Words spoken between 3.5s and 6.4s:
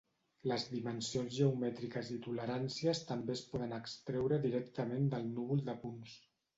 poden extreure directament del núvol de punts.